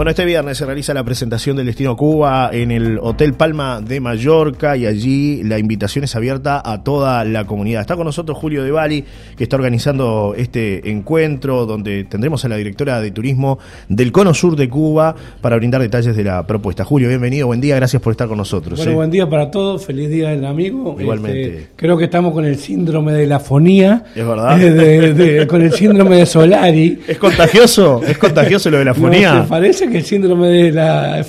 [0.00, 4.00] Bueno, este viernes se realiza la presentación del Destino Cuba en el Hotel Palma de
[4.00, 7.82] Mallorca y allí la invitación es abierta a toda la comunidad.
[7.82, 9.04] Está con nosotros Julio de Bali,
[9.36, 13.58] que está organizando este encuentro donde tendremos a la directora de turismo
[13.90, 16.82] del Cono Sur de Cuba para brindar detalles de la propuesta.
[16.82, 18.78] Julio, bienvenido, buen día, gracias por estar con nosotros.
[18.78, 18.94] Bueno, ¿eh?
[18.94, 20.96] buen día para todos, feliz día del amigo.
[20.98, 21.44] Igualmente.
[21.58, 24.04] Este, creo que estamos con el síndrome de la fonía.
[24.16, 24.58] Es verdad.
[24.62, 27.00] eh, de- de- con el síndrome de Solari.
[27.06, 28.00] ¿Es contagioso?
[28.02, 29.34] ¿Es contagioso lo de la fonía?
[29.34, 31.24] No, ¿te parece que el síndrome de la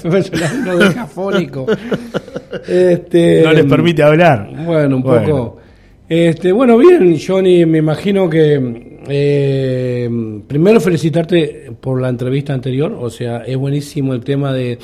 [0.65, 1.65] no deja fónico?
[2.67, 4.49] Este, No les permite hablar.
[4.65, 5.25] Bueno, un Bueno.
[5.27, 5.57] poco.
[6.07, 10.09] Este, bueno, bien, Johnny, me imagino que eh,
[10.47, 14.77] primero felicitarte por la entrevista anterior, o sea, es buenísimo el tema de,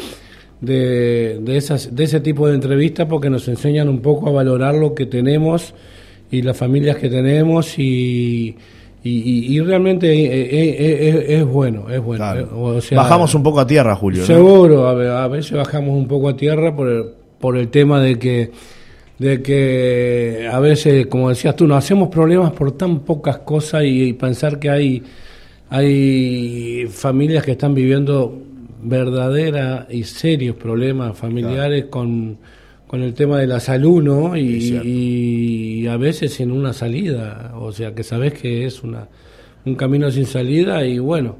[0.62, 4.76] de, de esas, de ese tipo de entrevistas porque nos enseñan un poco a valorar
[4.76, 5.74] lo que tenemos
[6.32, 8.56] y las familias que tenemos y,
[9.08, 9.22] y,
[9.54, 12.24] y- y realmente eh, eh, eh, es, es bueno, es bueno.
[12.24, 12.50] Claro.
[12.62, 14.22] O sea, Bajamos un poco a tierra, Julio.
[14.22, 14.26] ¿no?
[14.28, 17.06] Seguro, a, ve- a veces bajamos un poco a tierra por el,
[17.40, 18.52] por el tema de que,
[19.20, 24.04] de que a veces, como decías tú, nos hacemos problemas por tan pocas cosas y,
[24.10, 25.04] y pensar que hay,
[25.70, 28.42] hay familias que están viviendo
[28.84, 32.38] verdaderas y serios problemas familiares con,
[32.88, 34.36] con el tema de la salud, ¿no?
[34.38, 39.08] Y, a veces sin una salida, o sea, que sabes que es una,
[39.66, 41.38] un camino sin salida y bueno,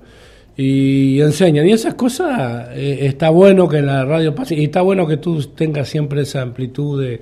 [0.56, 1.68] y enseñan.
[1.68, 5.18] Y esas cosas eh, está bueno que en la radio pase, y está bueno que
[5.18, 7.22] tú tengas siempre esa amplitud de,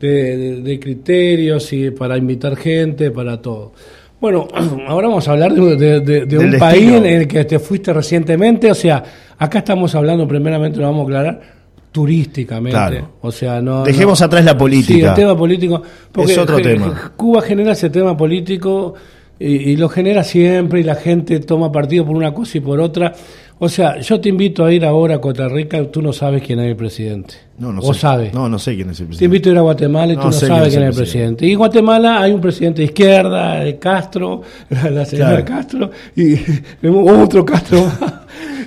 [0.00, 3.72] de, de- de criterios y para invitar gente, para todo.
[4.20, 4.48] Bueno,
[4.88, 6.58] ahora vamos a hablar de, de- de- de un destino.
[6.58, 9.02] país en el que te fuiste recientemente, o sea,
[9.38, 11.55] acá estamos hablando, primeramente lo vamos a aclarar,
[12.00, 12.70] turísticamente.
[12.76, 13.08] Claro.
[13.22, 13.82] O sea, no.
[13.82, 14.94] Dejemos no- atrás la política.
[14.94, 15.82] Sí, el tema político.
[16.12, 17.12] Porque Es otro tema.
[17.16, 18.92] Cuba genera ese tema político
[19.38, 22.80] y, y lo genera siempre y la gente toma partido por una cosa y por
[22.80, 23.14] otra.
[23.58, 26.60] O sea, yo te invito a ir ahora a Costa Rica, tú no sabes quién
[26.60, 27.34] es el presidente.
[27.58, 28.00] No, no o sé.
[28.00, 28.34] sabes.
[28.34, 29.24] No, no sé quién es el Te presidente.
[29.24, 31.00] invito a ir a Guatemala y No tú no sabes quién es el presidente.
[31.02, 31.46] presidente.
[31.46, 35.44] Y en Guatemala hay un presidente de izquierda, Castro, la, la señora Claro.
[35.46, 36.34] Castro, y
[37.22, 38.12] otro Castro más.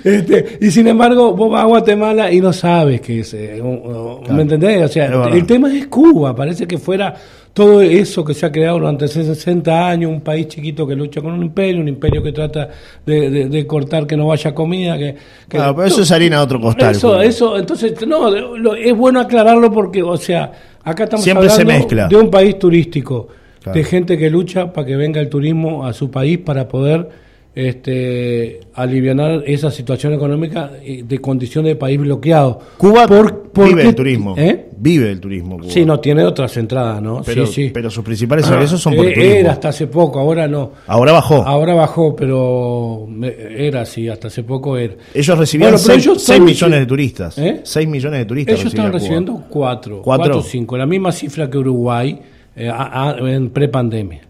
[0.03, 3.33] Este, y sin embargo, vos vas a Guatemala y no sabes qué es.
[3.33, 4.21] eh, Claro.
[4.31, 4.83] ¿Me entendés?
[4.83, 6.35] O sea, el tema es Cuba.
[6.35, 7.13] Parece que fuera
[7.53, 11.33] todo eso que se ha creado durante 60 años, un país chiquito que lucha con
[11.33, 12.69] un imperio, un imperio que trata
[13.05, 14.97] de, de- de cortar que no vaya comida.
[14.97, 15.13] Que,
[15.47, 16.91] que- Claro, pero eso es harina de otro costal.
[16.95, 20.51] eso, eso, entonces, no, lo- es bueno aclararlo porque, o sea,
[20.83, 22.07] acá estamos Siempre se hablando mezcla.
[22.07, 23.27] de un país turístico,
[23.61, 23.77] Claro.
[23.77, 27.09] de gente que lucha para que venga el turismo a su país para poder
[27.55, 32.59] este, aliviar esa situación económica y de condición de país bloqueado.
[32.77, 34.35] Cuba Por- ¿por vive qué- el turismo.
[34.37, 34.65] ¿Eh?
[34.77, 35.57] Vive el turismo.
[35.59, 35.69] Cuba.
[35.71, 37.21] Sí, no tiene otras entradas, ¿no?
[37.25, 37.71] Pero, sí, sí.
[37.73, 39.35] pero sus principales ingresos son por Eh, el turismo.
[39.35, 40.71] Era hasta hace poco, ahora no.
[40.87, 41.43] Ahora bajó.
[41.45, 44.93] Ahora bajó, pero era así, hasta hace poco era.
[45.13, 47.37] Ellos recibían Bueno, pero 6 ellos todos- millones de turistas.
[47.37, 47.61] ¿Eh?
[47.63, 48.55] 6 millones de turistas.
[48.59, 50.03] Ellos estaban recibiendo cuatro, ¿Cuatro?
[50.03, 52.19] cuatro o cinco, la misma cifra que Uruguay
[52.55, 54.21] eh, a- a- en prepandemia.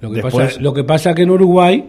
[0.00, 1.84] Lo que, Después- pasa, lo que pasa que en Uruguay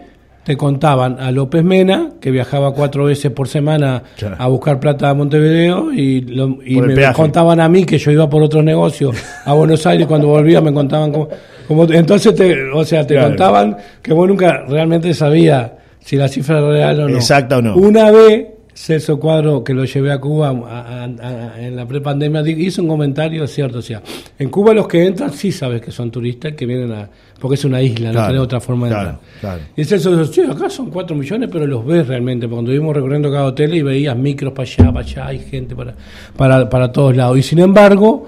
[0.47, 4.37] te contaban a López Mena, que viajaba cuatro veces por semana Claro.
[4.39, 7.13] a buscar plata a Montevideo, y, lo- y me peaje.
[7.13, 9.13] contaban a mí que yo iba por otros negocios
[9.43, 11.27] a Buenos Aires, cuando volvía me contaban cómo...
[11.67, 13.27] cómo- entonces, te, o sea, te Claro.
[13.27, 17.17] contaban que vos nunca realmente sabía si la cifra era real o no.
[17.17, 17.75] Exacta o no.
[17.75, 18.45] Una vez,
[18.79, 22.87] Celso Cuadro, que lo llevé a Cuba a- a- a- en la prepandemia, hizo un
[22.87, 23.79] comentario es cierto.
[23.79, 24.03] O sea,
[24.37, 27.09] en Cuba los que entran sí sabes que son turistas, que vienen a.
[27.39, 29.29] porque es una isla, Claro, no tiene otra forma de claro, entrar.
[29.39, 29.61] claro.
[29.75, 32.45] Y Celso dijo: Sí, acá son 4 millones, pero los ves realmente.
[32.47, 35.75] porque Cuando vimos recorriendo cada hotel y veías micros para allá, para allá, hay gente
[35.75, 35.95] para,
[36.35, 37.35] para, para todos lados.
[37.39, 38.27] Y sin embargo,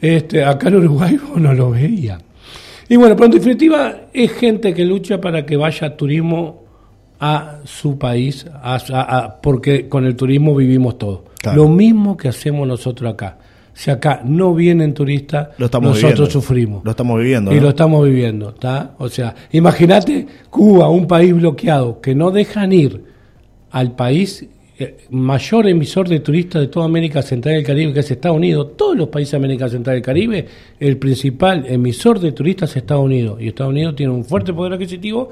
[0.00, 2.18] este, acá en Uruguay vos no lo veías.
[2.88, 6.64] Y bueno, pero en definitiva es gente que lucha para que vaya turismo
[7.20, 11.20] a su país, a- a- a- porque con el turismo vivimos todos.
[11.38, 11.64] Claro.
[11.64, 13.38] Lo mismo que hacemos nosotros acá.
[13.72, 16.26] Si acá no vienen turistas, nosotros viviendo.
[16.30, 16.84] sufrimos.
[16.84, 17.52] Lo estamos viviendo.
[17.52, 17.62] Y ¿no?
[17.62, 18.92] lo estamos viviendo, ¿está?
[18.98, 23.04] O sea, imagínate Cuba, un país bloqueado, que no dejan ir
[23.70, 24.46] al país
[24.78, 28.38] eh, mayor emisor de turistas de toda América Central y el Caribe, que es Estados
[28.38, 28.76] Unidos.
[28.78, 30.46] Todos los países de América Central y el Caribe,
[30.78, 33.38] el principal emisor de turistas es Estados Unidos.
[33.42, 35.28] Y Estados Unidos tiene un fuerte poder adquisitivo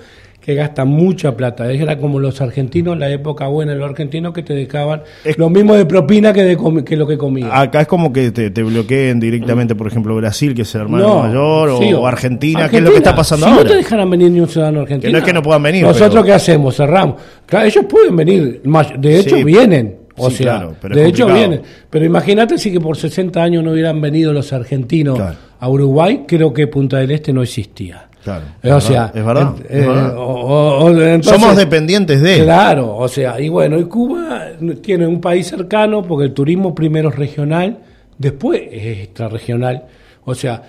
[0.49, 1.71] que gasta mucha plata.
[1.71, 5.51] Era como los argentinos, la época buena de los argentinos que te dejaban Es- lo
[5.51, 6.57] mismo de propina que, de
[6.87, 7.51] que lo que comían.
[7.53, 11.19] Acá es como que te, te bloqueen directamente, por ejemplo, Brasil, que es el hermano
[11.25, 13.65] mayor, o, sí, o Argentina, que es lo que está pasando si ahora.
[13.65, 15.09] no te dejaran venir ni un ciudadano argentino.
[15.09, 16.75] Que no es que no puedan venir, Nosotros, pero- ¿qué hacemos?
[16.75, 17.17] Cerramos.
[17.45, 18.63] Claro, ellos pueden venir.
[18.99, 19.45] De hecho, Sí.
[19.45, 19.97] vienen.
[20.17, 21.51] O Sí, sea, claro, pero de hecho complicado.
[21.51, 21.61] vienen.
[21.91, 25.37] Pero imagínate si que por 60 años no hubieran venido los argentinos Claro.
[25.61, 28.07] a Uruguay, creo que Punta del Este no existía.
[28.29, 28.45] Claro.
[28.63, 29.55] Eh, o sea, es verdad.
[29.63, 30.17] eh, es verdad.
[30.17, 32.43] o- o- o- entonces- Somos dependientes de.
[32.43, 34.47] Claro, o sea, y bueno, y Cuba
[34.83, 37.79] tiene un país cercano porque el turismo primero es regional,
[38.19, 39.85] después es extrarregional.
[40.25, 40.63] O sea,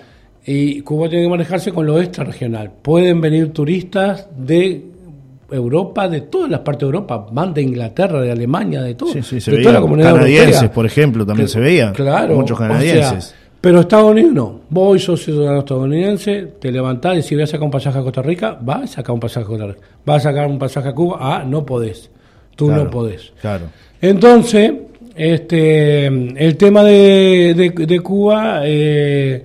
[0.46, 2.70] y Cuba tiene que manejarse con lo extrarregional.
[2.82, 4.84] Pueden venir turistas de
[5.50, 9.12] Europa, de todas las partes de Europa, van de Inglaterra, de Alemania, de todo.
[9.12, 10.72] Sí, sí, se de veía toda la comunidad canadienses, europea.
[10.74, 11.92] por ejemplo, también se veía.
[11.92, 12.36] Claro.
[12.36, 13.34] Muchos o sea, canadienses.
[13.60, 14.60] Pero Estados Unidos no.
[14.70, 18.22] Vos sos ciudadano estadounidense, te levantás y si vas a sacar un pasaje a Costa
[18.22, 19.80] Rica, vas a sacar un pasaje a Costa Rica.
[20.06, 22.10] Vas a sacar un pasaje a Cuba, ah, no podés.
[22.56, 23.32] Tú Claro, no podés.
[23.40, 23.66] Claro.
[24.00, 24.72] Entonces,
[25.14, 29.42] este, el tema de, de- de Cuba eh,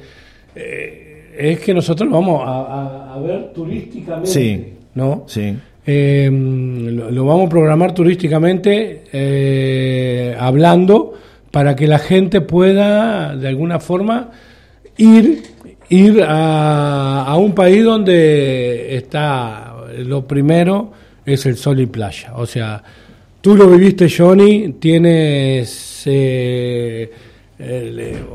[0.56, 4.65] eh, es que nosotros lo vamos a, a- a ver turísticamente, Sí.
[4.94, 5.23] ¿no?
[5.27, 5.53] Sí.
[5.88, 11.13] Eh, lo, lo vamos a programar turísticamente eh, hablando
[11.56, 14.30] para que la gente pueda de alguna forma
[14.98, 15.42] ir
[15.88, 20.92] ir a, a un país donde está lo primero
[21.25, 22.84] es el sol y playa o sea
[23.40, 27.10] tú lo viviste Johnny tienes eh,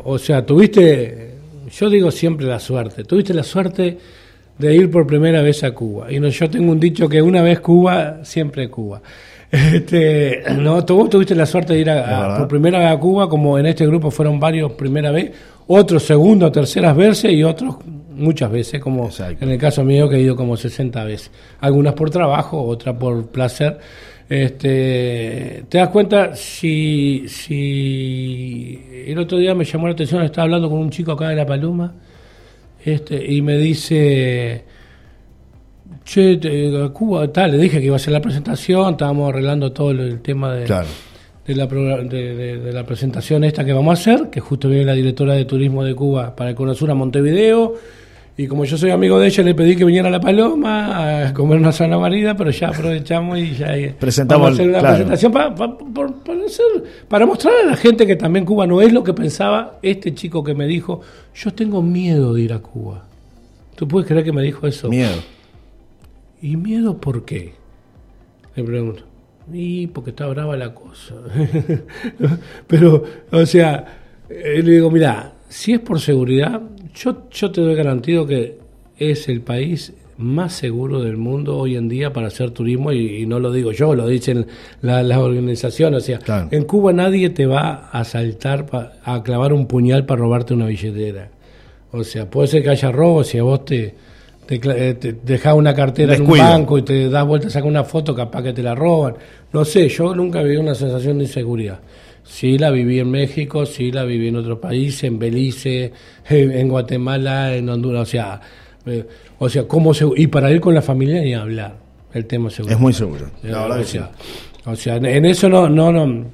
[0.05, 1.35] o sea tuviste
[1.71, 3.99] yo digo siempre la suerte tuviste la suerte
[4.57, 6.13] de ir por primera vez a Cuba.
[6.13, 9.01] Y no, yo tengo un dicho que una vez Cuba, siempre Cuba.
[9.51, 13.59] Este, no, tú tuviste la suerte de ir a- por primera vez a Cuba, como
[13.59, 15.33] en este grupo fueron varios primera vez,
[15.67, 17.77] otros segunda, terceras veces y otros
[18.15, 19.45] muchas veces, como Exacto.
[19.45, 21.31] en el caso mío que he ido como 60 veces.
[21.61, 23.79] Algunas por trabajo, otras por placer.
[24.29, 30.71] Este, te das cuenta si, si el otro día me llamó la atención, estaba hablando
[30.71, 31.93] con un chico acá de La Paloma,
[32.85, 34.65] este, y me dice,
[36.05, 36.39] che,
[36.85, 40.21] a Cuba, tal, le dije que iba a hacer la presentación, estábamos arreglando todo el,
[40.21, 40.89] tema de, Claro.
[41.47, 44.85] de, la, de, de- de la presentación esta que vamos a hacer, que justo viene
[44.85, 47.75] la directora de turismo de Cuba para el Conosur a Montevideo,
[48.37, 51.35] y como yo soy amigo de ella, le pedí que viniera a La Paloma a
[51.35, 54.79] comer una zona marida, pero ya aprovechamos y ya eh, Presentamos vamos a hacer una
[54.79, 54.95] claro.
[54.95, 58.81] presentación para, para, para- para hacer- para mostrar a la gente que también Cuba no
[58.81, 61.03] es lo que pensaba este chico que me dijo,
[61.35, 63.05] yo tengo miedo de ir a Cuba.
[63.75, 64.89] ¿Tú puedes creer que me dijo eso?
[64.89, 65.17] Miedo.
[66.43, 67.53] ¿Y miedo por qué?
[68.57, 69.03] Le pregunto.
[69.53, 71.15] Y porque está brava la cosa.
[72.67, 73.03] Pero,
[73.33, 73.99] o sea,
[74.29, 76.61] eh, le digo, mira, si es por seguridad,
[76.95, 78.59] yo, yo te doy garantido que
[78.99, 83.27] es el país más seguro del mundo hoy en día para hacer turismo y, y
[83.27, 84.47] no lo digo yo, lo dicen
[84.83, 86.03] la- las organizaciones.
[86.03, 86.49] O sea, Claro.
[86.51, 90.67] en Cuba nadie te va a asaltar, pa- a clavar un puñal para robarte una
[90.67, 91.31] billetera.
[91.93, 93.95] O sea, puede ser que haya robo si a vos te,
[94.59, 97.85] te, eh, te dejás una cartera en un banco y te das vuelta, sacas una
[97.85, 99.15] foto, capaz que te la roban.
[99.53, 101.81] No sé, yo nunca viví una sensación de inseguridad.
[102.25, 105.93] Sí la viví en México, sí la viví en otros países, en Belice,
[106.29, 108.41] en Guatemala, en Honduras, o sea,
[108.87, 109.07] eh,
[109.39, 111.77] o sea, cómo se, y para ir con la familia ni hablar,
[112.13, 112.75] el tema seguro.
[112.75, 113.27] Es muy seguro.
[113.43, 113.93] Eh, La verdad o que sí.
[113.93, 114.11] sea,
[114.67, 116.25] o sea, en- en eso no, no, no,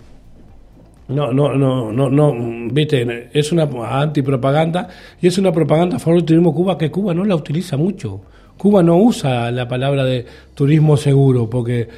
[1.08, 2.35] no, no, no, no, no,
[2.73, 3.69] viste, es una
[4.00, 4.88] antipropaganda
[5.20, 8.20] y es una propaganda a favor del turismo Cuba que Cuba no la utiliza mucho.
[8.56, 10.25] Cuba no usa la palabra de
[10.55, 11.88] turismo seguro porque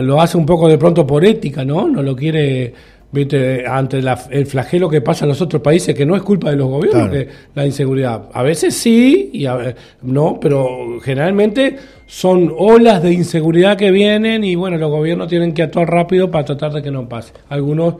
[0.00, 1.86] lo hace un poco de pronto por ética, ¿no?
[1.88, 2.72] No lo quiere,
[3.12, 6.50] viste, ante la- el flagelo que pasa en los otros países, que no es culpa
[6.50, 7.12] de los gobiernos, Claro.
[7.26, 8.22] que la inseguridad.
[8.32, 14.54] A veces sí, y a no, pero generalmente son olas de inseguridad que vienen y
[14.56, 17.32] bueno, los gobiernos tienen que actuar rápido para tratar de que no pase.
[17.48, 17.94] Algunos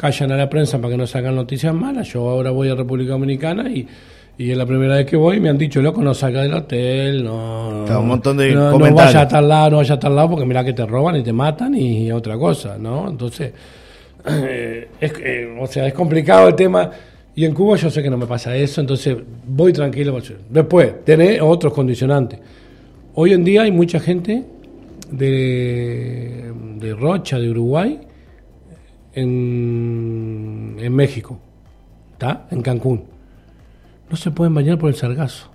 [0.00, 2.08] callan a la prensa para que no sacan noticias malas.
[2.10, 3.86] Yo ahora voy a República Dominicana y,
[4.38, 6.54] y es la primera vez que voy y me han dicho, loco, no salga del
[6.54, 10.00] hotel, no, Claro, un montón de no, no vaya a tal lado, no vaya a
[10.00, 13.10] tal lado porque mira que te roban y te matan y, otra cosa, ¿no?
[13.10, 13.52] Entonces,
[14.26, 16.90] eh, es, eh, o sea, es complicado el tema.
[17.34, 20.18] Y en Cuba yo sé que no me pasa eso, entonces voy tranquilo.
[20.48, 22.40] Después, tenés otros condicionantes.
[23.16, 24.44] Hoy en día hay mucha gente
[25.10, 28.00] de, de Rocha, de Uruguay,
[29.14, 31.38] en, en México,
[32.12, 32.46] ¿está?
[32.50, 33.04] En Cancún.
[34.10, 35.48] No se pueden bañar por el sargazo.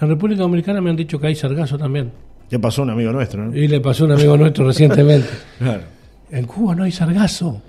[0.00, 2.10] En República Dominicana me han dicho que hay sargazo también.
[2.48, 3.44] ¿Qué pasó a un amigo nuestro?
[3.46, 3.56] ¿no?
[3.56, 5.28] Y le pasó a un amigo nuestro recientemente.
[5.58, 5.82] Claro.
[6.30, 7.60] En Cuba no hay sargazo.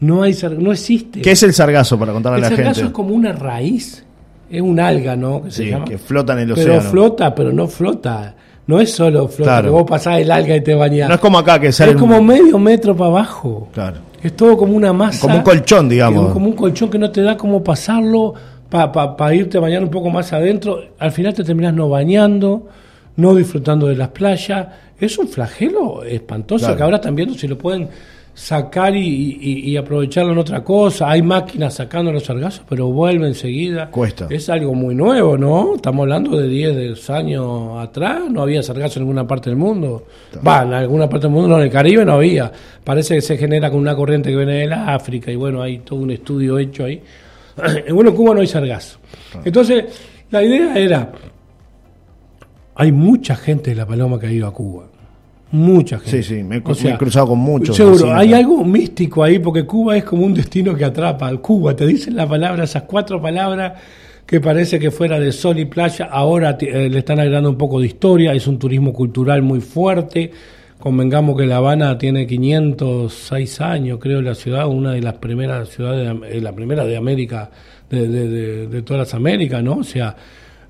[0.00, 1.20] No hay sar- no existe.
[1.20, 2.88] ¿Qué es el sargazo para contarle el a la sargazo gente?
[2.88, 4.04] es como una raíz,
[4.50, 5.42] es un alga, ¿no?
[5.44, 5.84] Que se Sí, llama.
[5.84, 6.90] que flota en el pero océano.
[6.90, 8.34] flota, pero no flota.
[8.66, 9.64] No es solo flota, Claro.
[9.68, 11.08] que vos pasás el alga y te bañás.
[11.08, 13.68] No es como acá que sale es como medio metro para abajo.
[13.72, 13.98] Claro.
[14.22, 15.20] Es todo como una masa.
[15.22, 16.32] Como un colchón, digamos.
[16.32, 18.34] Como un colchón que no te da como pasarlo
[18.68, 20.80] para irte a bañar un poco más adentro.
[20.98, 22.68] Al final te terminas no bañando,
[23.16, 24.66] no disfrutando de las playas.
[24.98, 26.76] Es un flagelo espantoso Claro.
[26.76, 27.88] que ahora están viendo si lo pueden
[28.34, 31.10] sacar y, y- y aprovecharlo en otra cosa.
[31.10, 33.90] Hay máquinas sacando los sargazos, pero vuelve enseguida.
[33.90, 34.26] Cuesta.
[34.30, 35.74] Es algo muy nuevo, ¿no?
[35.76, 40.06] Estamos hablando de 10 años atrás, no había sargazo en ninguna parte del mundo.
[40.46, 42.50] Va, en alguna parte del mundo, no, en el Caribe no había.
[42.82, 45.80] Parece que se genera con una corriente que viene de la África y bueno, hay
[45.80, 47.02] todo un estudio hecho ahí.
[47.92, 48.98] bueno, en Cuba no hay sargazo.
[49.44, 49.84] Entonces,
[50.30, 51.12] la idea era,
[52.74, 54.86] hay mucha gente de La Paloma que ha ido a Cuba.
[55.52, 56.22] Mucha gente.
[56.22, 59.38] Sí, sí, me he cru- me he cruzado con muchos Seguro, hay algo místico ahí
[59.40, 61.36] porque Cuba es como un destino que atrapa.
[61.38, 63.72] Cuba, te dicen la palabra, esas cuatro palabras
[64.26, 67.80] que parece que fuera de sol y playa, ahora eh, le están agregando un poco
[67.80, 70.30] de historia, es un turismo cultural muy fuerte.
[70.78, 76.20] Convengamos que La Habana tiene 506 años, creo, la ciudad, una de las primeras ciudades,
[76.20, 77.50] de eh, la primera de América,
[77.90, 79.78] de, de- de- de todas las Américas, ¿no?
[79.78, 80.14] O sea,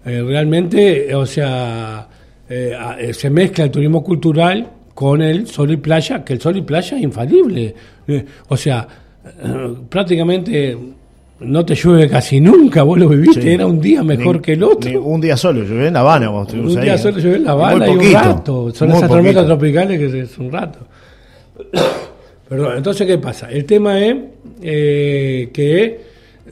[0.05, 2.09] eh, realmente, o sea,
[2.51, 6.57] eh, eh, se mezcla el turismo cultural con el sol y playa, que el sol
[6.57, 7.75] y playa es infalible.
[8.09, 8.87] Eh, o sea,
[9.43, 10.77] eh, prácticamente
[11.41, 13.49] no te llueve casi nunca, vos lo viviste, Sí.
[13.51, 14.91] era un día mejor Ni- que el otro.
[14.91, 16.29] ni un día solo, yo en La Habana.
[16.29, 18.71] vos Un día solo llueve en La Habana y un rato.
[18.75, 20.81] Son esas tormentas tropicales que es un rato.
[22.49, 23.49] Perdón, entonces, ¿qué pasa?
[23.51, 24.17] El tema es
[24.61, 26.01] que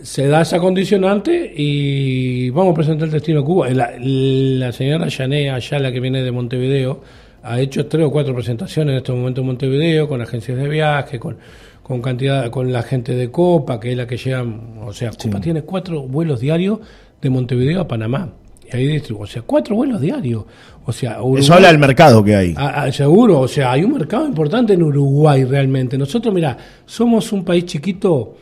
[0.02, 3.68] se da esa condicionante y vamos a presentar el destino a Cuba.
[3.70, 7.00] La, la señora Yané Ayala, que viene de Montevideo,
[7.42, 11.18] ha hecho tres o cuatro presentaciones en este momento en Montevideo, con agencias de viaje,
[11.18, 11.36] con,
[11.82, 14.44] con cantidad, con la gente de Copa, que es la que lleva,
[14.84, 16.78] o sea, Copa tiene cuatro vuelos diarios
[17.20, 18.32] de Montevideo a Panamá.
[18.70, 20.44] Y ahí o sea, cuatro vuelos diarios.
[20.84, 22.54] O sea, Eso Uruguay- habla del mercado que hay.
[22.56, 25.96] Ah, ah, seguro, o sea, hay un mercado importante en Uruguay realmente.
[25.96, 28.36] Nosotros, mira, somos un país chiquito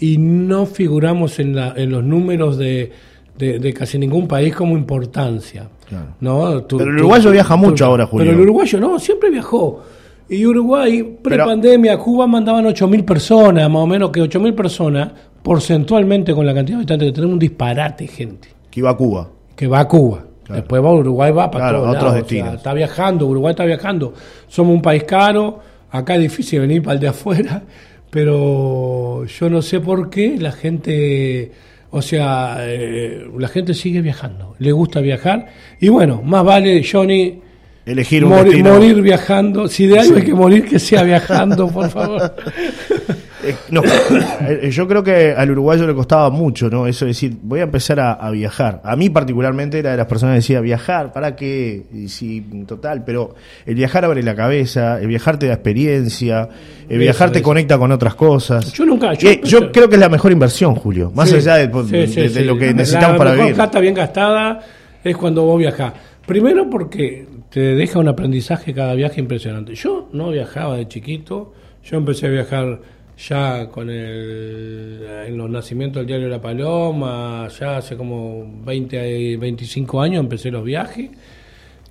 [0.00, 2.92] y no figuramos en, la, en los números de,
[3.36, 5.68] de- de casi ningún país como importancia.
[5.88, 6.06] Claro.
[6.20, 6.62] ¿no?
[6.64, 8.26] Tú- Pero el tú- uruguayo viaja mucho ahora, Julio.
[8.26, 9.82] Pero el uruguayo no, siempre viajó.
[10.30, 15.10] Y Uruguay, pre-pandemia, Cuba mandaban 8.000 personas, más o menos que 8.000 personas,
[15.42, 19.28] porcentualmente con la cantidad de habitantes que tenemos, un disparate, gente Que iba a Cuba.
[19.56, 20.24] que va a Cuba.
[20.44, 20.60] Claro.
[20.62, 22.54] Después va a Uruguay, va para Claro, todos a otros lados, o sea, destinos.
[22.56, 24.12] está viajando, Uruguay está viajando.
[24.48, 25.58] Somos un país caro,
[25.90, 27.62] acá es difícil venir para el de afuera,
[28.10, 31.52] pero yo no sé por qué la gente,
[31.90, 35.46] o sea, eh, la gente sigue viajando, le gusta viajar.
[35.80, 37.40] Y bueno, más vale, Johnny,
[37.86, 38.72] Elegir un mori- destino.
[38.74, 39.66] morir viajando.
[39.68, 42.34] Si de algo hay que morir, que sea viajando, por favor.
[43.48, 46.86] Eh, no, eh, yo creo que al uruguayo le costaba mucho, ¿no?
[46.86, 48.80] Eso de decir, voy a empezar a, a viajar.
[48.84, 51.82] A mí particularmente era de las personas que decía, viajar, ¿para qué?
[51.92, 53.34] Y sí, total, pero
[53.66, 56.48] el viajar abre la cabeza, el viajar te da experiencia,
[56.88, 57.44] el Eso, viajar te eso.
[57.44, 58.72] conecta con otras cosas.
[58.72, 61.54] Yo nunca- yo, yo- yo creo que es la mejor inversión, Julio, más Sí, allá
[61.56, 62.44] de, de- sí, sí, de sí.
[62.44, 63.54] lo que La- necesitamos la para mejor vivir.
[63.56, 64.60] plata bien gastada
[65.04, 65.92] es cuando vos viajás.
[66.26, 69.74] Primero porque te deja un aprendizaje cada viaje impresionante.
[69.74, 72.78] Yo no viajaba de chiquito, yo empecé a viajar
[73.18, 80.00] ya con el en los nacimientos del diario La Paloma, ya hace como 20, 25
[80.00, 81.10] años empecé los viajes.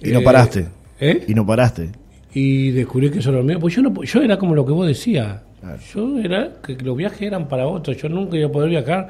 [0.01, 0.67] Y no Eh, paraste.
[0.99, 1.23] ¿eh?
[1.27, 1.89] Y no paraste.
[2.33, 3.59] y descubrí que eso era lo mío.
[3.59, 5.41] Pues yo, no, yo era como lo que vos decías.
[5.59, 5.79] Claro.
[5.93, 7.97] Yo era que los viajes eran para otros.
[7.97, 9.07] Yo nunca iba a poder viajar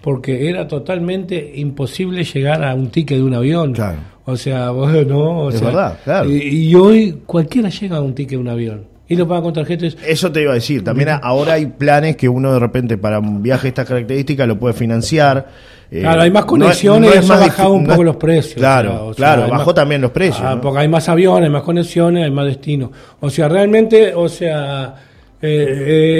[0.00, 3.72] porque era totalmente imposible llegar a un ticket de un avión.
[3.74, 3.98] Claro.
[4.24, 5.42] O sea, vos no.
[5.42, 6.30] O Es sea, verdad, claro.
[6.30, 8.84] Y, y hoy cualquiera llega a un ticket de un avión.
[9.10, 9.96] Y lo paga con tarjetas.
[10.06, 10.82] Eso te iba a decir.
[10.84, 14.46] También a- ahora hay planes que uno de repente para un viaje de estas características
[14.48, 15.48] lo puede financiar.
[15.90, 18.54] Eh, Claro, hay más no conexiones y eso ha bajado un no poco los precios.
[18.54, 20.40] Claro, o sea, claro, bajó más- también los precios.
[20.44, 20.58] Ah.
[20.62, 22.90] Porque hay más aviones, hay más conexiones, hay más destinos.
[23.18, 24.94] O sea, realmente, o sea,
[25.42, 25.66] eh,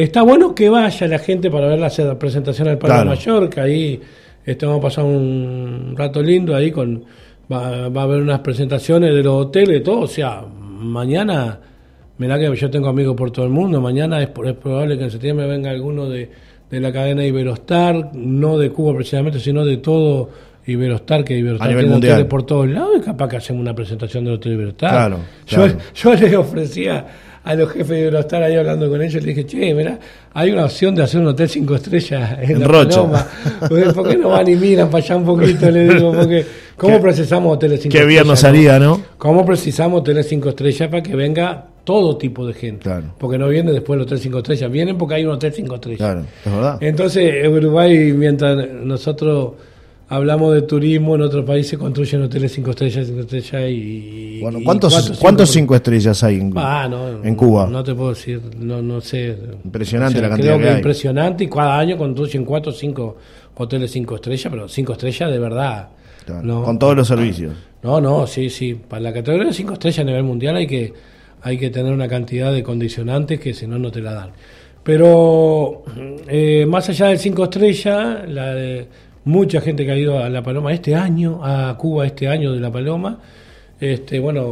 [0.01, 3.11] eh, está bueno que vaya la gente para ver la se- presentación del Parque Claro.
[3.11, 3.63] Mallorca.
[3.63, 4.01] Ahí
[4.45, 7.05] estamos pasando un rato lindo ahí con
[7.53, 10.01] va, va a haber unas presentaciones de los hoteles y todo.
[10.01, 10.43] O sea,
[10.81, 11.61] mañana,
[12.21, 13.81] mirá que yo tengo amigos por todo el mundo.
[13.81, 16.31] Mañana es, es probable que en septiembre venga alguno de,
[16.71, 20.31] de la cadena Iberostar, no de Cuba precisamente, sino de todo
[20.67, 22.13] Iberostar, que Iberostar A nivel tiene mundial.
[22.13, 24.91] hoteles por todos lados y capaz que hacemos una presentación del Hotel Iberostar.
[24.91, 25.79] Claro, Yo, claro.
[25.95, 27.07] yo les ofrecía
[27.43, 29.99] a los jefes de Iberostar ahí hablando con ellos, les dije, che, mira,
[30.35, 32.97] hay una opción de hacer un hotel cinco estrellas en, En la Rocha.
[33.01, 33.27] Paloma.
[33.95, 35.71] ¿Por qué no van y miran para allá un poquito?
[35.71, 36.45] Le digo, porque
[36.77, 38.27] ¿cómo precisamos hoteles cinco Qué bien estrellas?
[38.27, 38.49] nos no?
[38.51, 39.03] haría, ¿no?
[39.17, 42.85] ¿Cómo precisamos hoteles cinco estrellas para que venga todo tipo de gente?
[42.85, 43.15] Claro.
[43.19, 45.99] Porque no viene después el hotel cinco estrellas, vienen porque hay un hotel cinco estrellas.
[45.99, 46.79] Claro, es verdad.
[46.81, 49.53] Entonces, en Uruguay, mientras nosotros
[50.09, 54.41] hablamos de turismo, en otros países construyen hoteles cinco estrellas, cinco estrellas y...
[54.41, 57.67] Bueno, y ¿cuántos, cuatro, ¿cuántos cinco- estrellas hay en, Ah, no, en Cuba?
[57.69, 59.37] No te puedo decir, no, no sé.
[59.65, 60.77] Impresionante la creo cantidad que hay.
[60.77, 63.17] Impresionante y cada año construyen cuatro o cinco
[63.57, 65.89] hoteles cinco estrellas, pero cinco estrellas de verdad.
[66.25, 67.55] Claro, No, Con todos los servicios.
[67.83, 68.75] no, no, sí, sí.
[68.75, 70.93] Para la categoría de cinco estrellas a nivel mundial hay que
[71.43, 74.31] hay que tener una cantidad de condicionantes que si no, no te la dan.
[74.83, 75.85] Pero
[76.29, 78.87] eh, más allá del 5 estrellas, la de
[79.25, 82.61] mucha gente que ha ido a La Paloma este año, a Cuba este año de
[82.61, 83.19] La Paloma,
[83.79, 84.45] este, bueno,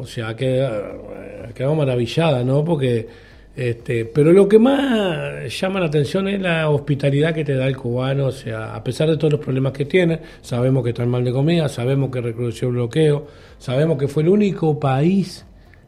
[0.00, 2.64] o sea, quedado, maravillada, ¿no?
[2.64, 3.06] Porque,
[3.56, 7.76] este, pero lo que más llama la atención es la hospitalidad que te da el
[7.76, 11.24] cubano, o sea, a pesar de todos los problemas que tiene, sabemos que está mal
[11.24, 13.26] de comida, sabemos que recrudeció el bloqueo,
[13.58, 15.44] sabemos que fue el único país,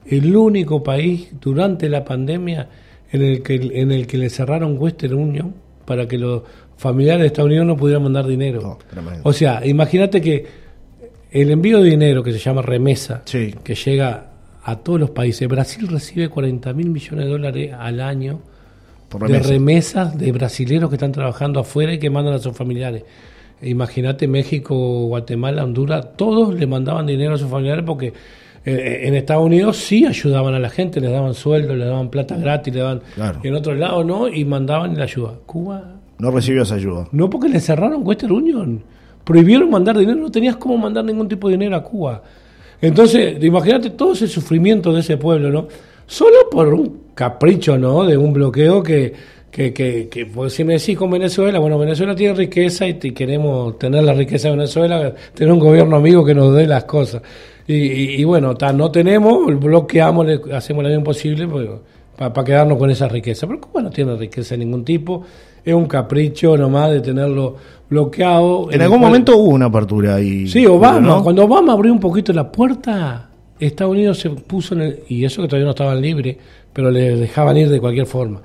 [0.07, 2.69] el único país durante la pandemia
[3.11, 5.55] en el que, en el que le cerraron Western Union
[5.85, 6.43] para que los
[6.77, 8.79] familiares de Estados Unidos no pudieran mandar dinero.
[9.23, 10.47] o sea, imagínate que
[11.31, 14.31] el envío de dinero que se llama remesa, que llega
[14.65, 18.41] a todos los países, Brasil recibe 40 mil millones de dólares al año
[19.19, 23.05] de remesas de brasileños que están trabajando afuera y que mandan a sus familiares.
[23.63, 28.13] Imagínate México, Guatemala, Honduras, todos le mandaban dinero a sus familiares porque
[28.65, 32.73] en Estados Unidos sí ayudaban a la gente, les daban sueldo, les daban plata gratis,
[32.73, 33.03] le daban.
[33.43, 35.35] Y en otros lados no, y mandaban la ayuda.
[35.47, 35.97] Cuba.
[36.19, 37.09] No recibió esa ayuda.
[37.11, 38.83] No, porque le cerraron Western Union.
[39.25, 42.23] Prohibieron mandar dinero, no tenías cómo mandar ningún tipo de dinero a Cuba.
[42.81, 45.69] Entonces, imagínate todo ese sufrimiento de ese pueblo, ¿no?
[46.07, 48.05] Solo por un capricho, ¿no?
[48.05, 49.13] De un bloqueo que,
[49.51, 53.79] que, que, que pues, si me decís con Venezuela, bueno, Venezuela tiene riqueza y queremos
[53.79, 57.23] tener la riqueza de Venezuela, tener un gobierno amigo que nos dé las cosas.
[57.67, 61.69] Y, bueno, no tenemos, bloqueamos, hacemos lo mismo posible pues,
[62.17, 63.47] para quedarnos con esa riqueza.
[63.47, 65.23] Pero Cuba no tiene riqueza de ningún tipo,
[65.65, 67.57] es un capricho nomás de tenerlo
[67.89, 68.71] bloqueado.
[68.71, 70.49] En, algún momento hubo una apertura ahí.
[70.49, 75.01] Sí, Obama, cuando Obama abrió un poquito la puerta, Estados Unidos se puso en el,
[75.09, 76.37] y eso que todavía no estaban libres,
[76.73, 78.43] pero les dejaban ir de cualquier forma.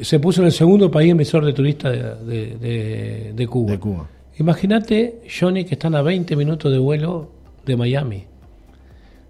[0.00, 1.92] Se puso en el segundo país emisor de turistas
[2.26, 3.72] de, de Cuba.
[3.72, 4.08] De Cuba.
[4.38, 7.28] Imagínate, Johnny, que están a 20 minutos de vuelo
[7.64, 8.24] de Miami.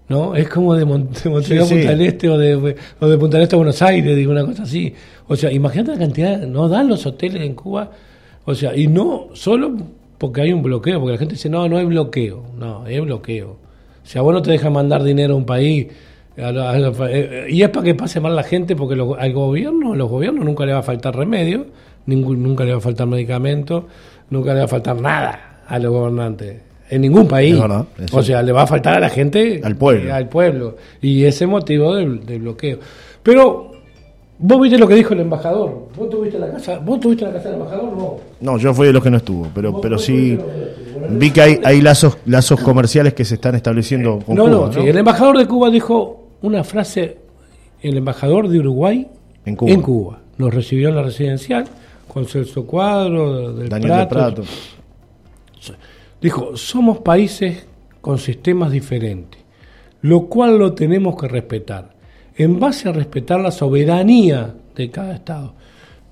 [0.09, 0.35] ¿No?
[0.37, 3.57] Es como de, Montevideo a Punta del Este o de, o de Punta del Este
[3.57, 4.95] a Buenos Aires, digo, una cosa así.
[5.27, 7.91] O sea, imagínate la cantidad, no dan los hoteles en Cuba,
[8.45, 9.75] o sea, y no solo
[10.19, 13.51] porque hay un bloqueo, porque la gente dice, no, no hay bloqueo, no, hay bloqueo.
[13.51, 15.87] O sea, vos no te dejas mandar dinero a un país,
[16.37, 20.67] eh, y es para que pase mal la gente, porque al gobierno, los gobiernos nunca
[20.67, 21.67] le va a faltar remedio,
[22.07, 23.87] nunca le va a faltar medicamento,
[24.29, 27.57] nunca le va a faltar nada a los gobernantes en ningún país.
[28.13, 30.15] o sea, le va a faltar a la gente, al pueblo.
[30.15, 30.77] al pueblo.
[31.01, 32.79] Y ese motivo del, bloqueo.
[33.23, 33.73] Pero
[34.39, 35.89] vos viste lo que dijo el embajador.
[35.97, 37.97] ¿Vos tuviste la casa, ¿vos tuviste la casa del embajador?
[37.97, 38.17] No.
[38.41, 40.39] No, yo fui de los que no estuvo, pero pero sí
[41.11, 44.71] vi que hay, hay lazos lazos comerciales que se están estableciendo con no, Cuba.
[44.75, 47.19] No, el embajador de Cuba dijo una frase,
[47.81, 49.09] el embajador de Uruguay
[49.47, 50.21] en Cuba.
[50.37, 51.65] Nos recibió en la residencial
[52.09, 54.43] con Celso Cuadro, del Daniel Prato.
[56.25, 57.67] Dijo, somos países
[58.01, 59.39] con sistemas diferentes,
[60.01, 61.91] lo cual lo tenemos que respetar,
[62.35, 65.53] en base a respetar la soberanía de cada Estado.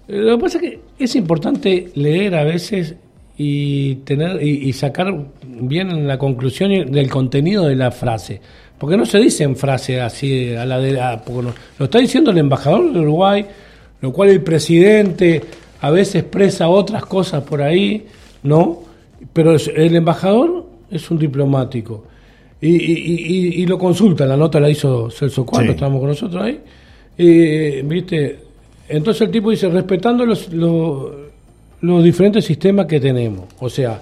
[0.07, 2.95] Eh, lo que pasa es que es importante leer a veces
[3.39, 8.39] y tener y, sacar bien la conclusión del contenido de la frase,
[8.77, 12.93] porque no se dice en frase así a la de lo está diciendo el embajador
[12.93, 13.47] de Uruguay,
[14.03, 15.41] lo cual el presidente
[15.81, 18.05] a veces expresa otras cosas por ahí,
[18.43, 18.92] ¿no?
[19.33, 22.05] Pero el embajador es un diplomático
[22.65, 26.61] y, lo consulta, la nota la hizo Celso cuando estábamos con nosotros ahí.
[27.19, 28.39] Y, ¿viste?
[28.89, 33.47] Entonces el tipo dice, respetando los, los, diferentes sistemas que tenemos.
[33.59, 34.01] O sea,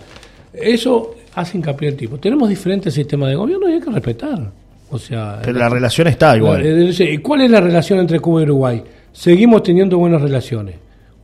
[0.53, 2.19] eso hace hincapié el tipo.
[2.19, 4.51] Tenemos diferentes sistemas de gobierno y hay que respetar.
[4.91, 6.63] O sea, Pero la, relación está igual.
[6.99, 8.83] ¿Y cuál es la relación entre Cuba y Uruguay?
[9.13, 10.75] Seguimos teniendo buenas relaciones.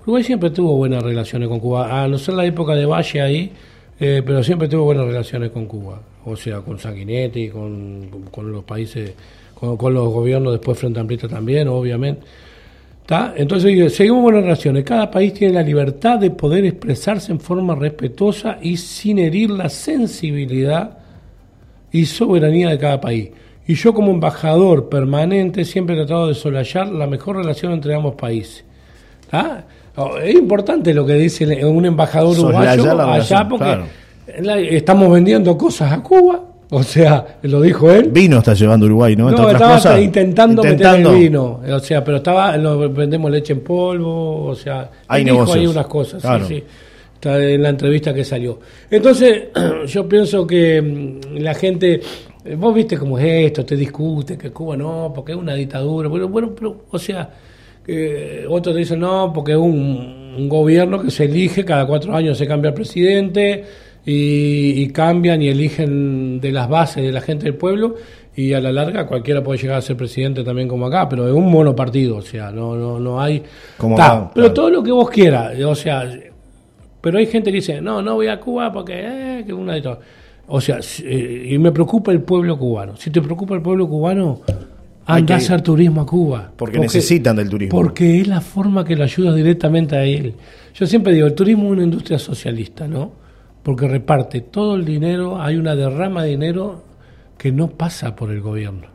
[0.02, 3.52] Uruguay siempre tuvo buenas relaciones con Cuba, a no ser la época de Valle ahí,
[3.98, 8.64] eh, pero siempre tuvo buenas relaciones con Cuba, o sea, con Sanguinetti, con, con los
[8.64, 9.14] países,
[9.54, 12.22] con, los gobiernos después frente a Amplita también, obviamente.
[13.36, 14.84] Entonces, seguimos buenas relaciones.
[14.84, 19.68] Cada país tiene la libertad de poder expresarse en forma respetuosa y sin herir la
[19.68, 20.98] sensibilidad
[21.92, 23.30] y soberanía de cada país.
[23.66, 28.16] Y yo como embajador permanente siempre he tratado de solayar la mejor relación entre ambos
[28.16, 28.65] países.
[30.22, 36.40] Es importante lo que dice un embajador uruguayo allá porque estamos vendiendo cosas a Cuba.
[36.70, 38.10] O sea, lo dijo él.
[38.10, 39.30] Vino está llevando Uruguay, ¿no?
[39.30, 41.60] No, estaba intentando, meter el vino.
[41.68, 45.54] O sea, pero estaba, vendemos leche en polvo, o sea, hay negocios.
[45.54, 46.64] Dijo ahí unas cosas, sí, sí.
[47.14, 48.58] Está en la entrevista que salió.
[48.90, 49.44] Entonces,
[49.86, 52.00] yo pienso que mm, la gente,
[52.56, 56.08] vos viste cómo es esto, te discute que Cuba no, porque es una dictadura.
[56.08, 57.30] Bueno, bueno, pero, o sea,
[57.86, 62.46] eh, otros dicen no, porque es un, gobierno que se elige, cada cuatro años se
[62.46, 63.64] cambia el presidente
[64.04, 67.94] y, cambian y eligen de las bases de la gente del pueblo
[68.34, 71.32] y a la larga cualquiera puede llegar a ser presidente también como acá, pero es
[71.32, 73.42] un monopartido, o sea, no no no hay
[73.78, 74.54] Como Ta, acá, pero claro.
[74.54, 76.06] todo lo que vos quieras, o sea,
[77.00, 79.80] pero hay gente que dice, "No, no voy a Cuba porque eh, que una de
[79.80, 80.00] todo."
[80.48, 82.96] O sea, eh, y me preocupa el pueblo cubano.
[82.96, 84.42] Si te preocupa el pueblo cubano,
[85.06, 86.52] anda a hacer turismo a Cuba.
[86.56, 87.76] Porque necesitan del turismo.
[87.78, 90.34] Porque es la forma que lo ayuda directamente a él.
[90.74, 93.12] Yo siempre digo, el turismo es una industria socialista, ¿no?
[93.62, 96.84] Porque reparte todo el dinero, hay una derrama de dinero
[97.38, 98.88] que no pasa por el gobierno,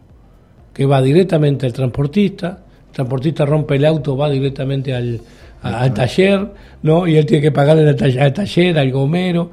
[0.74, 5.22] que va directamente al transportista, el transportista rompe el auto, va directamente al,
[5.62, 6.48] a- al taller,
[6.84, 7.08] ¿no?
[7.08, 9.52] Y él tiene que pagarle al taller, al, taller, al gomero.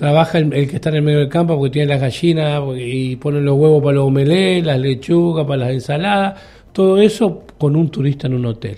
[0.00, 3.16] Trabaja el, el que está en el medio del campo porque tiene las gallinas y
[3.16, 6.40] pone los huevos para los omelés, las lechugas, para las ensaladas,
[6.72, 8.76] todo eso con un turista en un hotel.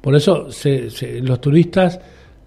[0.00, 2.00] Por eso se- se- los turistas,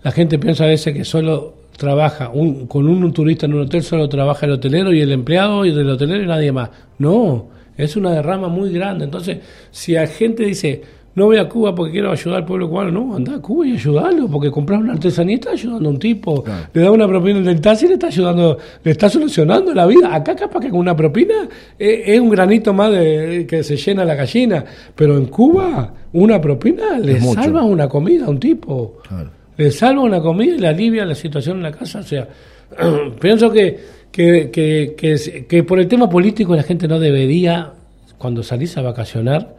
[0.03, 3.61] la gente piensa a veces que solo trabaja, un, con un, un turista en un
[3.61, 6.71] hotel solo trabaja el hotelero y el empleado y del hotelero y nadie más.
[6.97, 9.05] No, es una derrama muy grande.
[9.05, 9.37] Entonces,
[9.71, 10.81] si la gente dice,
[11.15, 13.73] no voy a Cuba porque quiero ayudar al pueblo cubano, no, anda a Cuba y
[13.73, 16.65] ayudarlo, porque comprar una artesanía está ayudando a un tipo, Claro.
[16.73, 20.13] le da una propina del taxi y le está ayudando, le está solucionando la vida.
[20.13, 21.47] Acá capaz que con una propina
[21.77, 24.63] eh, es un granito más de que se llena la gallina,
[24.95, 27.41] pero en Cuba una propina le Es mucho.
[27.41, 28.99] salva una comida a un tipo.
[29.07, 29.29] Claro.
[29.55, 31.99] Le salva una comida y le alivia la situación en la casa.
[31.99, 32.27] O sea,
[33.19, 33.77] pienso que,
[34.11, 37.71] que, que, que, que por el tema político la gente no debería,
[38.17, 39.55] cuando salís a vacacionar,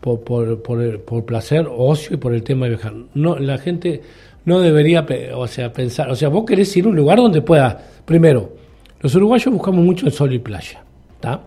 [0.00, 2.94] por, por, por, placer, ocio y por el tema de viajar.
[3.14, 4.02] No, la gente
[4.44, 7.80] no debería o sea, pensar, o sea, vos querés ir a un lugar donde pueda,
[8.04, 8.54] primero,
[9.00, 10.82] los uruguayos buscamos mucho el sol y playa,
[11.14, 11.40] ¿está?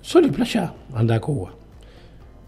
[0.00, 1.54] Sol y playa, anda a Cuba.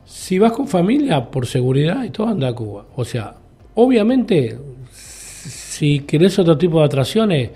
[0.04, 2.86] Si vas con familia, por seguridad y todo, anda a Cuba.
[2.96, 3.34] O sea,
[3.74, 4.58] obviamente,
[4.92, 7.50] si querés otro tipo de atracciones,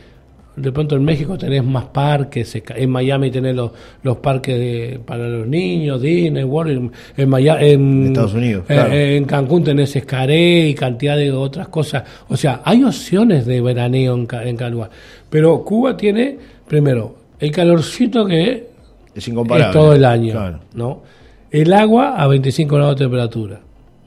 [0.60, 3.70] de pronto en México tenés más parques, en Miami tenés los,
[4.02, 8.92] los parques de, para los niños, Disney World, en, Maya- en Estados Unidos, eh, claro.
[8.92, 12.04] en Cancún tenés Escaré y cantidad de otras cosas.
[12.28, 14.90] O sea, hay opciones de veraneo en, en cada lugar.
[15.28, 16.36] Pero Cuba tiene,
[16.68, 18.68] primero, el calorcito que
[19.14, 19.66] Es incomparable.
[19.68, 20.60] es todo el año, Claro.
[20.74, 21.02] ¿no?
[21.50, 23.60] El agua a 25 grados de temperatura.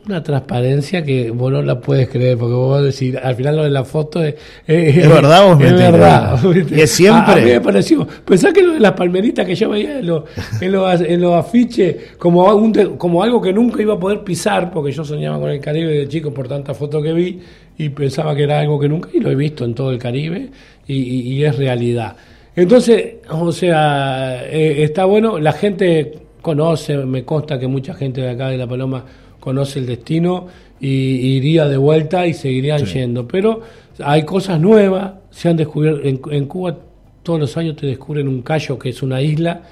[0.06, 3.56] Una transparencia que vos no la puedes creer, porque vos vas a decir, al final
[3.56, 4.36] lo de la foto es...
[4.68, 5.92] ¿Es verdad o es es mentira?
[5.92, 6.39] verdad.
[6.76, 7.34] ¿Y es siempre?
[7.34, 8.06] A, a mí me pareció...
[8.26, 10.24] Pensá que lo de las palmeritas que yo veía en los,
[10.60, 14.72] en los, en los afiches como, un como algo que nunca iba a poder pisar,
[14.72, 17.39] porque yo soñaba con el Caribe de chico por tantas fotos que vi,
[17.78, 19.08] y pensaba que era algo que nunca...
[19.13, 20.50] Y lo he visto en todo el Caribe,
[20.86, 22.18] y, y- y es realidad.
[22.58, 28.32] Entonces, o sea, eh, está bueno, la gente conoce, me consta que mucha gente de
[28.32, 29.06] acá de La Paloma
[29.43, 30.47] conoce el destino
[30.79, 33.60] y, y iría de vuelta y seguirían yendo, pero
[34.01, 36.77] hay cosas nuevas, se han descubierto, en, en Cuba
[37.23, 39.63] todos los años te descubren un callo que es una isla,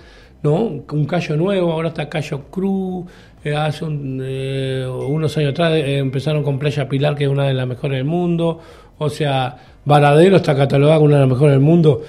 [0.44, 0.84] ¿no?
[0.92, 3.06] Un callo nuevo, ahora está Cayo Cruz,
[3.46, 7.46] eh, hace un, eh, unos años atrás eh, empezaron con Playa Pilar, que es una
[7.48, 8.60] de las mejores del mundo,
[8.98, 9.56] o sea,
[9.86, 12.02] Varadero está catalogada como una de las mejores del mundo.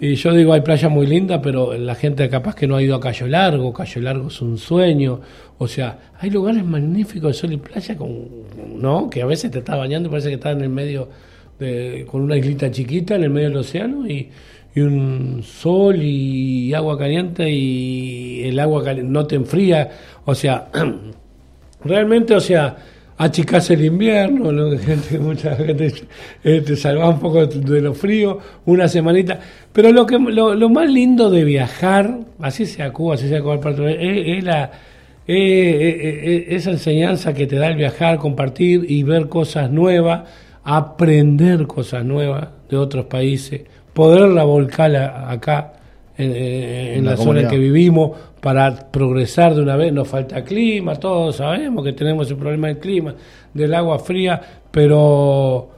[0.00, 2.96] Y yo digo, hay playas muy lindas, pero la gente capaz que no ha ido
[2.96, 5.20] a Cayo Largo, Cayo Largo es un sueño.
[5.58, 8.10] O sea, hay lugares magníficos de sol y playa, con,
[8.76, 9.08] ¿no?
[9.08, 11.08] Que a veces te estás bañando y parece que estás en el medio,
[11.58, 14.28] de, con una islita chiquita en el medio del océano y,
[14.74, 19.90] y un sol y agua caliente y el agua cali- no te enfría.
[20.24, 20.70] O sea,
[21.84, 22.76] realmente, o sea,
[23.16, 25.92] achicarse el invierno, lo que gente, mucha gente
[26.42, 29.38] eh, te salva un poco de, de lo frío, una semanita.
[29.72, 33.74] Pero lo que lo, lo más lindo de viajar, así sea Cuba, así sea cualquier
[33.74, 34.70] parte, del- es, es la
[35.26, 40.22] eh, esa enseñanza que te da el viajar, compartir y ver cosas nuevas,
[40.64, 45.72] aprender cosas nuevas de otros países, poderla volcar a- acá
[46.18, 48.10] en, en- en la la, zona en que vivimos
[48.44, 49.90] para progresar de una vez.
[49.90, 53.14] Nos falta clima, todos sabemos que tenemos el problema del clima,
[53.54, 54.38] del agua fría,
[54.70, 55.70] pero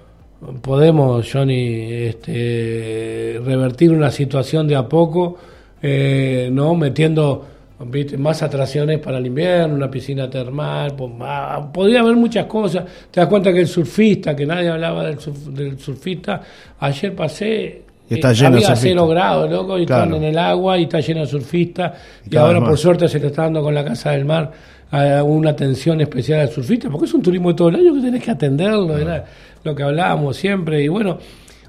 [0.61, 5.37] podemos, Johnny, este, revertir una situación de a poco,
[5.81, 7.47] eh, no metiendo
[7.87, 8.19] ¿viste?
[8.19, 12.85] más atracciones para el invierno, una piscina termal, ah, podría haber muchas cosas.
[13.13, 16.43] Te das cuenta que el surfista, que nadie hablaba del, surf- del surfista,
[16.81, 17.86] ayer pasé.
[18.09, 18.81] Y está eh, lleno de había surfistas.
[18.81, 20.05] cero grados, loco, y Claro.
[20.05, 21.93] están en el agua y está lleno de surfistas.
[22.31, 24.53] Y, ahora, por suerte, se le está dando con la Casa del Mar
[24.93, 28.01] eh, una atención especial al surfista, porque es un turismo de todo el año que
[28.01, 29.25] tenés que atenderlo, era
[29.65, 30.83] lo que hablábamos siempre.
[30.83, 31.19] Y bueno,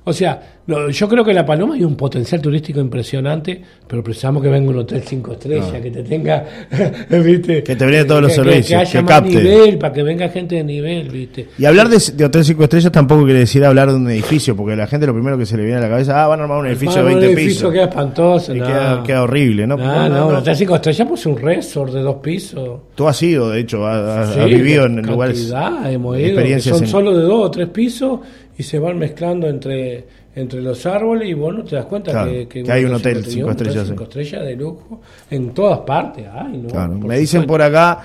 [0.07, 0.41] o sea,
[0.89, 4.77] yo creo que La Paloma hay un potencial turístico impresionante, pero precisamos que venga un
[4.77, 6.45] hotel cinco estrellas, que te tenga,
[7.09, 7.61] ¿viste?
[7.61, 10.63] Que te brinde todos los servicios, que, haya más nivel, para que venga gente de
[10.63, 11.49] nivel, ¿viste?
[11.57, 14.87] Y hablar de, hotel cinco estrellas tampoco quiere decir hablar de un edificio, porque la
[14.87, 16.67] gente lo primero que se le viene a la cabeza, ah, van a armar un
[16.67, 17.33] edificio de 20 pisos.
[17.33, 19.75] Un edificio queda espantoso, y queda, horrible, ¿no?
[19.75, 22.79] No, no, un hotel cinco estrellas pues un resort de dos pisos.
[22.95, 25.53] Tú has ido, de hecho, has, vivido en lugares...
[25.85, 28.21] hemos ido, son solo de dos o tres pisos
[28.57, 30.05] y se van mezclando entre
[30.37, 33.87] entre los árboles y vos no te das cuenta que, hay un hotel cinco estrellas.
[33.87, 36.25] Cinco estrellas de lujo en todas partes.
[36.99, 38.03] Me dicen por acá,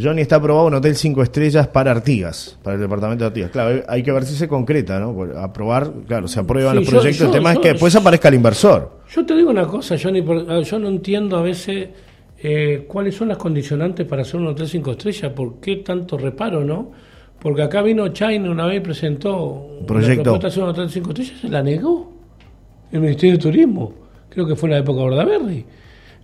[0.00, 3.50] Johnny está aprobado un hotel cinco estrellas para Artigas, para el departamento de Artigas.
[3.50, 5.24] Claro, hay que ver si se concreta, ¿no?
[5.38, 7.22] Aprobar, claro, se aprueban los proyectos.
[7.26, 9.00] el tema es que después aparezca el inversor.
[9.12, 11.88] Yo te digo una cosa, Johnny, ah, yo no entiendo a veces
[12.38, 16.64] eh, cuáles son las condicionantes para hacer un hotel cinco estrellas, por qué tanto reparo,
[16.64, 16.92] ¿no?
[17.40, 20.30] Porque acá vino China una vez y presentó un proyecto.
[20.30, 22.12] Una propuesta de estrellas, se la negó
[22.92, 23.94] el Ministerio de Turismo.
[24.28, 25.64] Creo que fue en la época de Bordaberry.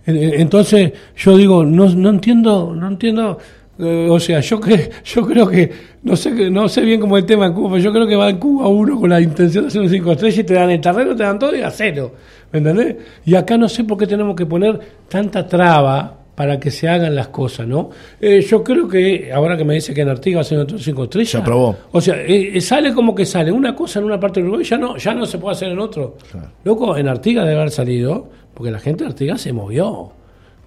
[0.05, 3.37] Entonces, yo digo, no, no entiendo, no entiendo.
[3.79, 5.71] Eh, o sea, yo, que, yo creo que,
[6.03, 8.15] no sé no sé bien cómo es el tema en Cuba, pero yo creo que
[8.15, 10.69] va en Cuba uno con la intención de hacer un cinco estrellas y te dan
[10.71, 12.13] el terreno, te dan todo y a cero.
[12.51, 12.95] ¿Me entendés?
[13.25, 17.15] Y acá no sé por qué tenemos que poner tanta traba para que se hagan
[17.15, 17.89] las cosas, ¿no?
[18.21, 21.31] Eh, yo creo que, ahora que me dice que en Artigas hacen otros cinco estrellas...
[21.31, 21.75] Se aprobó.
[21.91, 24.63] O sea, eh, eh, sale como que sale una cosa en una parte del Uruguay,
[24.63, 26.17] ya no, ya no se puede hacer en otro.
[26.63, 30.11] Loco, en Artigas debe haber salido, porque la gente de Artigas se movió,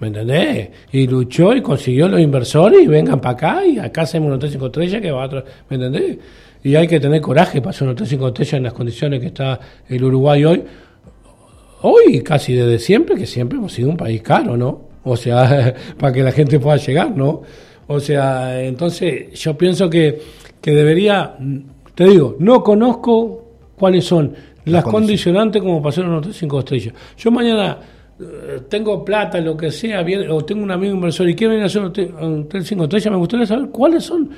[0.01, 0.71] ¿me entendés?
[0.91, 4.67] Y luchó y consiguió los inversores y vengan para acá y acá hacemos un cinco
[4.67, 6.19] estrellas que va a otro, ¿me entendés?
[6.65, 9.61] Y hay que tener coraje para hacer un cinco estrellas en las condiciones que está
[9.89, 10.65] el Uruguay hoy.
[11.83, 14.90] Hoy, casi desde siempre, que siempre hemos sido un país caro, ¿no?
[15.05, 17.43] O sea, para que la gente pueda llegar, ¿no?
[17.87, 20.21] O sea, entonces yo pienso que,
[20.61, 21.37] que debería,
[21.95, 23.45] te digo, no conozco
[23.77, 24.33] cuáles son
[24.67, 26.95] las, condicionantes como un hotel cinco estrellas.
[27.17, 27.79] Yo mañana
[28.21, 31.65] eh, tengo plata, lo que sea, bien, o tengo un amigo inversor y quiero venir
[31.65, 34.31] a hacer un hotel, un hotel cinco estrellas, me gustaría saber cuáles son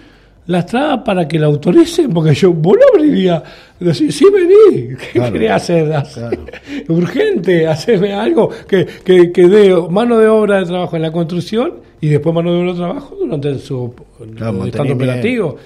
[0.46, 3.42] las trabas para que la autoricen, porque yo, vos lo abriría,
[3.78, 5.92] decir, sí, vení, ¿qué querés hacer?
[6.88, 11.74] Urgente, hacerme algo que, que, que dé mano de obra de trabajo en la construcción
[12.00, 13.94] y después mano de obra de trabajo durante su
[14.66, 15.56] estando operativo.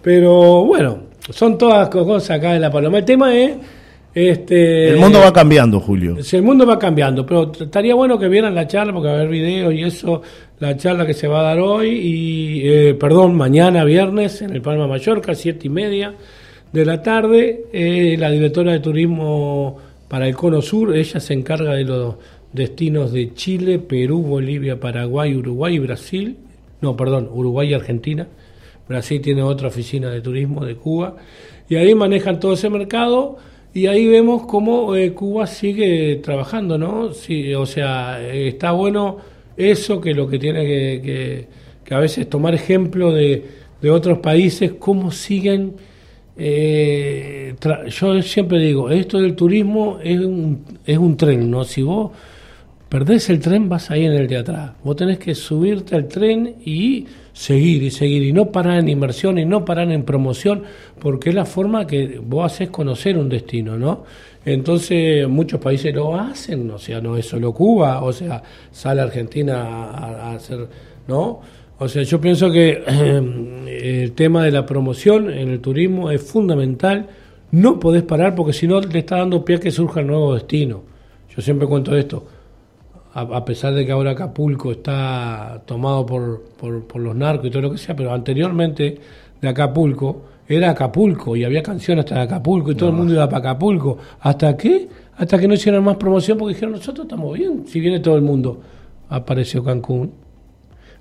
[0.00, 0.98] Pero bueno,
[1.30, 2.98] son todas cosas acá en la paloma.
[2.98, 3.52] El tema es
[4.12, 6.16] este, el mundo va cambiando, Julio.
[6.32, 9.28] El mundo va cambiando, pero estaría bueno que vieran la charla, porque va a haber
[9.28, 10.22] videos y eso,
[10.60, 14.60] la charla que se va a dar hoy, y eh, perdón, mañana viernes en el
[14.60, 16.14] Palma Mallorca, siete y media
[16.70, 17.64] de la tarde.
[17.72, 22.16] Eh, la directora de turismo para el Cono Sur, ella se encarga de los
[22.52, 26.36] destinos de Chile, Perú, Bolivia, Paraguay, Uruguay y Brasil.
[26.82, 28.28] No, perdón, Uruguay y Argentina.
[28.86, 31.16] Brasil tiene otra oficina de turismo de Cuba.
[31.70, 33.38] Y ahí manejan todo ese mercado
[33.72, 37.14] y ahí vemos cómo eh, Cuba sigue trabajando, ¿no?
[37.14, 41.46] Sí, o sea, está bueno eso, que lo que tiene que,
[41.84, 43.44] que, a veces tomar ejemplo de,
[43.90, 45.74] otros países, cómo siguen...
[46.42, 47.54] Eh,
[47.88, 51.64] yo siempre digo, esto del turismo es un, es un tren, ¿no?
[51.64, 52.12] Si vos
[52.90, 54.72] perdés el tren, vas ahí en el de atrás.
[54.82, 59.38] Vos tenés que subirte al tren y seguir y seguir y no parar en inversión
[59.38, 60.64] y no parar en promoción,
[60.98, 64.04] porque es la forma que vos haces conocer un destino, ¿no?
[64.44, 69.90] Entonces muchos países lo hacen, o sea, no es solo Cuba, o sea, sale Argentina
[69.90, 70.66] a, hacer,
[71.06, 71.40] ¿no?
[71.78, 72.82] O sea, yo pienso que
[74.02, 77.08] el tema de la promoción en el turismo es fundamental,
[77.52, 80.82] no podés parar porque si no le está dando pie a que surja nuevo destino.
[81.34, 82.26] Yo siempre cuento esto
[83.12, 87.72] a, pesar de que ahora Acapulco está tomado por, por, los narcos y todo lo
[87.72, 88.98] que sea, pero anteriormente
[89.40, 90.22] de Acapulco
[90.56, 93.98] era Acapulco y había canciones hasta Acapulco y todo el mundo iba para Acapulco.
[94.20, 94.88] ¿Hasta qué?
[95.16, 98.22] Hasta que no hicieron más promoción porque dijeron, nosotros estamos bien, si viene todo el
[98.22, 98.60] mundo.
[99.08, 100.12] Apareció Cancún,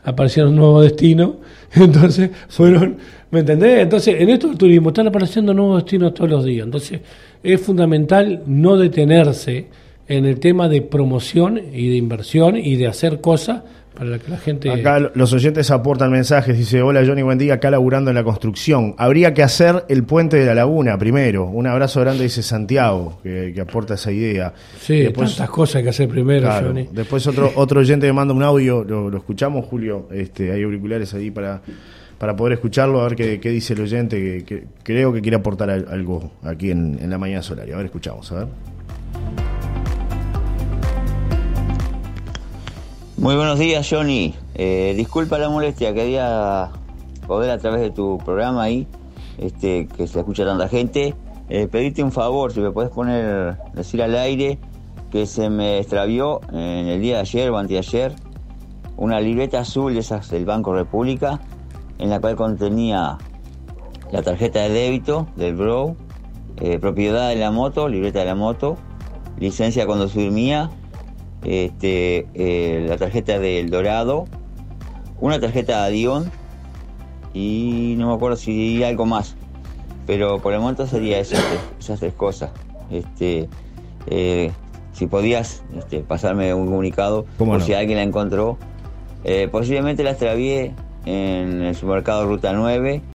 [0.04, 1.36] aparecieron nuevos destinos,
[1.74, 2.98] entonces fueron,
[3.32, 3.80] ¿me entendés?
[3.80, 7.02] Entonces, en esto del turismo están apareciendo nuevos destinos todos los días, entonces
[7.42, 9.68] es fundamental no detenerse
[10.08, 13.62] en el tema de promoción y de inversión y de hacer cosas
[14.00, 14.70] para que la gente...
[14.72, 18.96] Acá los oyentes aportan mensajes, dice, hola Johnny, buen día, acá laburando en la construcción.
[18.98, 21.46] Habría que hacer el puente de la laguna primero.
[21.46, 24.54] Un abrazo grande, dice Santiago, que, aporta esa idea.
[24.80, 26.88] Sí, después, tantas cosas hay que hacer primero, Johnny.
[26.92, 31.30] Después otro, otro oyente me manda un audio, lo, escuchamos, Julio, este, hay auriculares ahí
[31.30, 31.62] para
[32.18, 35.70] para poder escucharlo, a ver qué, qué dice el oyente, que, creo que quiere aportar
[35.70, 37.72] algo aquí en, en la mañana solar.
[37.72, 38.48] A ver, escuchamos, a ver.
[43.19, 44.34] Muy buenos días, Johnny.
[44.55, 46.71] Eh, disculpa la molestia, quería
[47.27, 48.88] poder a través de tu programa ahí,
[49.38, 51.15] este, que se escucha tanta gente,
[51.49, 54.58] eh, pedirte un favor, si me puedes poner, decir al aire
[55.12, 58.15] que se me extravió en el día de ayer o anteayer
[58.95, 61.41] una libreta azul de esas del Banco República,
[61.97, 63.17] en la cual contenía
[64.13, 65.97] la tarjeta de débito del Bro,
[66.62, 68.77] eh, propiedad de la moto, libreta de la moto,
[69.38, 70.69] licencia cuando conducir mía,
[71.43, 74.25] este, eh, la tarjeta del Dorado,
[75.19, 76.32] una tarjeta de Dion
[77.34, 79.36] y no me acuerdo si algo más.
[80.08, 81.41] Pero por el momento sería esas
[81.99, 82.52] tres cosas.
[82.89, 83.47] Este,
[84.08, 84.52] eh,
[84.93, 88.58] si podías este, pasarme un comunicado por si alguien la encontró.
[89.23, 90.73] Eh, posiblemente la extravié
[91.06, 93.02] en el supermercado Ruta 9